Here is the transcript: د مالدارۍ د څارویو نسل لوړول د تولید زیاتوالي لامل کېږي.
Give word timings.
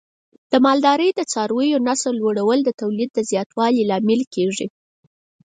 د 0.51 0.53
مالدارۍ 0.65 1.09
د 1.15 1.21
څارویو 1.31 1.83
نسل 1.87 2.13
لوړول 2.21 2.59
د 2.63 2.69
تولید 2.81 3.11
زیاتوالي 3.31 3.83
لامل 3.89 4.21
کېږي. 4.33 4.67